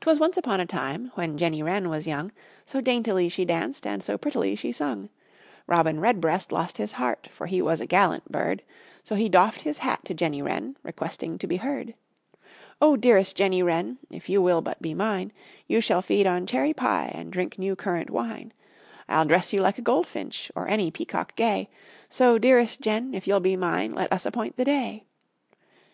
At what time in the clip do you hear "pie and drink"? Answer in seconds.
16.72-17.58